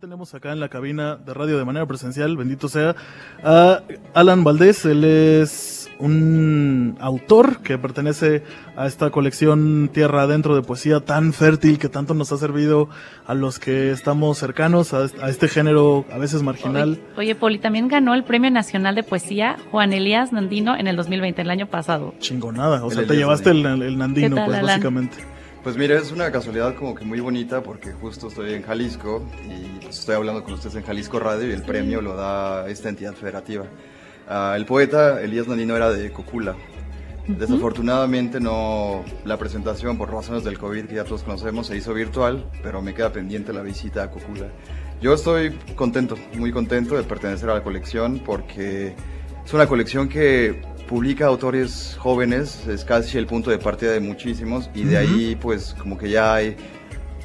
[0.00, 2.94] Tenemos acá en la cabina de radio de manera presencial, bendito sea,
[3.42, 3.82] a
[4.14, 4.84] Alan Valdés.
[4.84, 8.44] Él es un autor que pertenece
[8.76, 12.88] a esta colección Tierra Adentro de poesía tan fértil que tanto nos ha servido
[13.26, 17.00] a los que estamos cercanos a, este género a veces marginal.
[17.16, 21.42] Oye, Poli, también ganó el Premio Nacional de Poesía Juan Elías Nandino en el 2020,
[21.42, 22.14] el año pasado.
[22.20, 25.37] Chingonada, o sea, te llevaste el, Nandino, pues básicamente.
[25.62, 29.86] Pues mire, es una casualidad como que muy bonita porque justo estoy en Jalisco y
[29.88, 33.66] estoy hablando con ustedes en Jalisco Radio y el premio lo da esta entidad federativa.
[34.28, 36.54] Ah, el poeta Elías Nandino era de Cocula.
[37.26, 42.48] Desafortunadamente no la presentación por razones del COVID que ya todos conocemos se hizo virtual,
[42.62, 44.46] pero me queda pendiente la visita a Cocula.
[45.02, 48.94] Yo estoy contento, muy contento de pertenecer a la colección porque
[49.44, 54.70] es una colección que publica autores jóvenes, es casi el punto de partida de muchísimos
[54.74, 56.56] y de ahí pues como que ya hay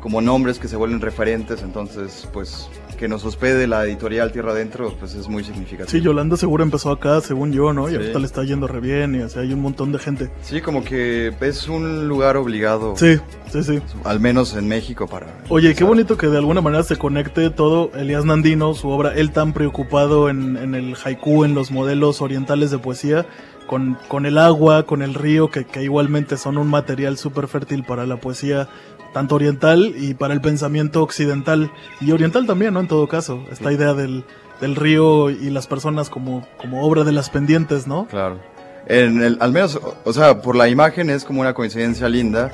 [0.00, 4.94] como nombres que se vuelven referentes, entonces pues que nos hospede la editorial Tierra Adentro,
[4.98, 5.90] pues es muy significativo.
[5.90, 7.90] Sí, Yolanda seguro empezó acá, según yo, ¿no?
[7.90, 10.30] Y ahorita le está yendo re bien y o hay un montón de gente.
[10.42, 12.94] Sí, como que es un lugar obligado.
[12.96, 13.18] Sí,
[13.50, 13.80] sí, sí.
[14.04, 15.26] Al menos en México para...
[15.48, 19.30] Oye, qué bonito que de alguna manera se conecte todo Elías Nandino, su obra, él
[19.30, 23.26] tan preocupado en, en el haiku, en los modelos orientales de poesía,
[23.66, 27.84] con, con el agua, con el río, que, que igualmente son un material súper fértil
[27.84, 28.68] para la poesía
[29.12, 32.80] tanto oriental y para el pensamiento occidental y oriental también, ¿no?
[32.80, 34.24] En todo caso, esta idea del,
[34.60, 38.06] del río y las personas como, como obra de las pendientes, ¿no?
[38.06, 38.38] Claro.
[38.86, 42.52] En el, al menos, o sea, por la imagen es como una coincidencia linda,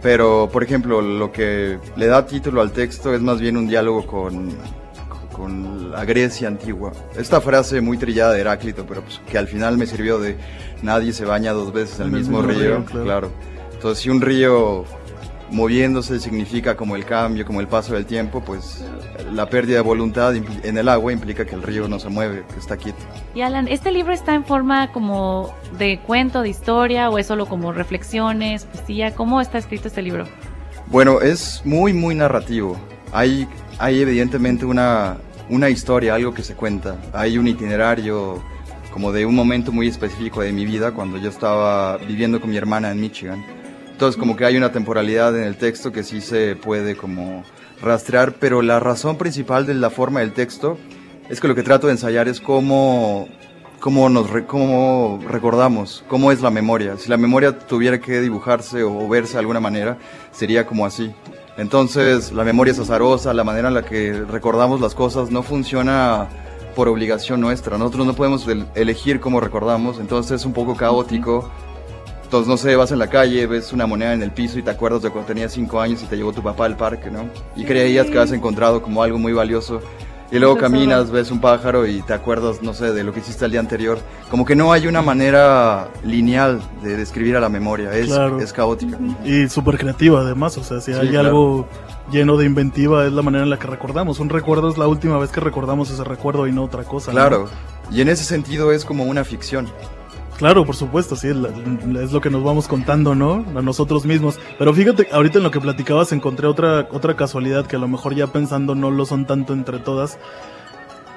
[0.00, 4.06] pero por ejemplo, lo que le da título al texto es más bien un diálogo
[4.06, 4.50] con,
[5.38, 6.92] con la Grecia antigua.
[7.16, 10.36] Esta frase muy trillada de Heráclito, pero pues, que al final me sirvió de
[10.82, 13.30] nadie se baña dos veces en el, mismo, río, claro.
[13.72, 14.84] Entonces, si un río
[15.50, 18.84] moviéndose significa como el cambio, como el paso del tiempo, pues
[19.32, 22.58] la pérdida de voluntad en el agua implica que el río no se mueve, que
[22.58, 22.98] está quieto.
[23.34, 27.46] Y Alan, ¿este libro está en forma como de cuento, de historia, o es solo
[27.46, 29.14] como reflexiones, poesía?
[29.14, 30.24] ¿Cómo está escrito este libro?
[30.88, 32.76] Bueno, es muy, muy narrativo.
[33.12, 33.48] Hay,
[33.78, 36.96] hay evidentemente una, una historia, algo que se cuenta.
[37.12, 38.42] Hay un itinerario
[38.92, 42.56] como de un momento muy específico de mi vida cuando yo estaba viviendo con mi
[42.56, 43.44] hermana en Michigan
[43.98, 47.42] entonces como que hay una temporalidad en el texto que sí se puede como
[47.82, 50.78] rastrear, pero la razón principal de la forma del texto
[51.28, 53.26] es que lo que trato de ensayar es cómo,
[53.80, 56.96] cómo, nos, cómo recordamos, cómo es la memoria.
[56.96, 59.98] Si la memoria tuviera que dibujarse o verse de alguna manera,
[60.30, 61.12] sería como así.
[61.58, 66.28] Entonces la memoria es azarosa, la manera en la que recordamos las cosas no funciona
[66.74, 67.76] por obligación nuestra.
[67.76, 71.50] Nosotros no podemos elegir cómo recordamos, entonces es un poco caótico
[72.28, 74.68] entonces, no sé, vas en la calle, ves una moneda en el piso y te
[74.68, 77.26] acuerdas de cuando tenías cinco años y te llevó tu papá al parque, ¿no?
[77.56, 79.80] Y creías que has encontrado como algo muy valioso.
[80.30, 83.46] Y luego caminas, ves un pájaro y te acuerdas, no sé, de lo que hiciste
[83.46, 83.98] el día anterior.
[84.30, 88.98] Como que no hay una manera lineal de describir a la memoria, es, es caótica.
[89.24, 91.66] Y súper creativa además, o sea, si hay algo
[92.10, 94.20] lleno de inventiva es la manera en la que recordamos.
[94.20, 97.10] Un recuerdo es la última vez que recordamos ese recuerdo y no otra cosa.
[97.10, 97.48] Claro,
[97.90, 99.68] y en ese sentido es como una ficción.
[100.38, 103.44] Claro, por supuesto, sí, es lo que nos vamos contando, ¿no?
[103.56, 104.38] A nosotros mismos.
[104.56, 108.14] Pero fíjate, ahorita en lo que platicabas encontré otra, otra casualidad que a lo mejor
[108.14, 110.16] ya pensando no lo son tanto entre todas.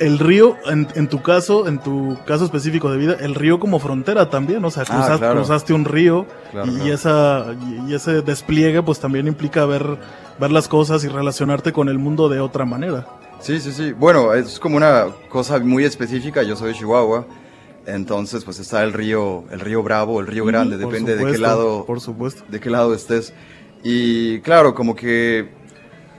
[0.00, 4.28] El río, en, tu caso, en tu caso específico de vida, el río como frontera
[4.28, 6.26] también, o sea, ah, cruzaste un río
[6.84, 7.46] y, esa,
[7.88, 9.96] y, ese despliegue pues también implica ver,
[10.38, 13.06] ver las cosas y relacionarte con el mundo de otra manera.
[13.40, 13.92] Sí, sí, sí.
[13.92, 17.26] Bueno, es como una cosa muy específica, yo soy de Chihuahua
[17.86, 21.86] entonces, pues está el río, el río Bravo, el río Grande, depende de qué lado,
[21.86, 22.44] por supuesto.
[22.48, 23.32] de qué lado estés.
[23.84, 25.48] Y claro, como que,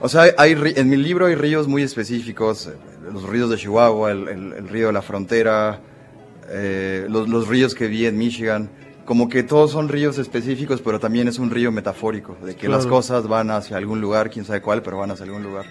[0.00, 2.72] o sea, hay, en mi libro hay ríos muy específicos, eh,
[3.12, 5.80] los ríos de Chihuahua, el, río de la frontera,
[6.48, 8.70] eh, los, ríos que vi en Michigan,
[9.04, 12.86] como que todos son ríos específicos, pero también es un río metafórico, de que las
[12.86, 15.66] cosas van hacia algún lugar, quién sabe cuál, pero van hacia algún lugar.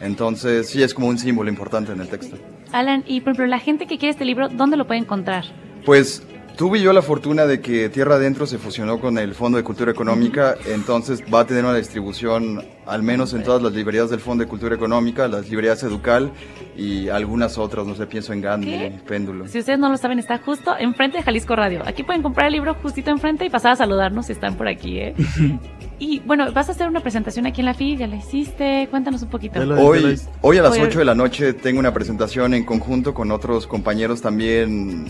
[0.00, 2.36] Entonces, sí es como un símbolo importante en el texto.
[2.72, 5.44] Alan, y por ejemplo, la gente que quiere este libro, ¿dónde lo puede encontrar?
[5.84, 6.22] Pues
[6.56, 9.92] tuve yo la fortuna de que Tierra Adentro se fusionó con el Fondo de Cultura
[9.92, 14.44] Económica, entonces va a tener una distribución al menos en todas las librerías del Fondo
[14.44, 16.32] de Cultura Económica, las librerías Educal
[16.76, 19.46] y algunas otras, no sé, pienso en Gandhi, Péndulo.
[19.48, 21.82] Si ustedes no lo saben, está justo enfrente de Jalisco Radio.
[21.84, 24.98] Aquí pueden comprar el libro justito enfrente y pasar a saludarnos si están por aquí,
[24.98, 25.14] ¿eh?
[25.98, 29.22] Y bueno, vas a hacer una presentación aquí en la FIG, ya la hiciste, cuéntanos
[29.22, 29.60] un poquito.
[29.60, 33.66] Hoy, hoy a las 8 de la noche tengo una presentación en conjunto con otros
[33.66, 35.06] compañeros también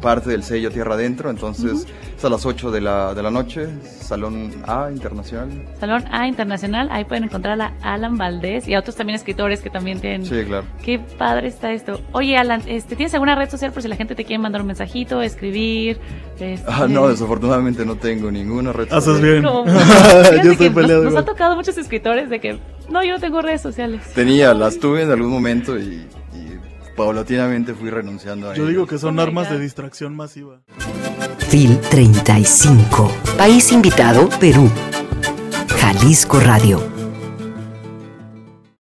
[0.00, 1.86] parte del sello Tierra Adentro, entonces
[2.16, 5.66] es a las 8 de la, de la noche, Salón A Internacional.
[5.78, 9.70] Salón A Internacional, ahí pueden encontrar a Alan Valdés y a otros también escritores que
[9.70, 10.24] también tienen...
[10.24, 10.66] Sí, claro.
[10.84, 12.00] Qué padre está esto.
[12.12, 14.68] Oye, Alan, este, ¿tienes alguna red social por si la gente te quiere mandar un
[14.68, 15.98] mensajito, escribir?
[16.38, 16.62] Este...
[16.66, 19.16] Ah, no, desafortunadamente no tengo ninguna red social.
[19.16, 19.42] Haces bien.
[20.44, 21.04] yo estoy peleado.
[21.04, 22.58] Nos, nos ha tocado muchos escritores de que,
[22.88, 24.02] no, yo no tengo redes sociales.
[24.14, 26.06] Tenía, las tuve en algún momento y
[26.98, 30.60] paulatinamente fui renunciando a Yo digo que son oh armas de distracción masiva.
[31.38, 33.10] FIL 35.
[33.38, 34.68] País invitado, Perú.
[35.76, 36.97] Jalisco Radio.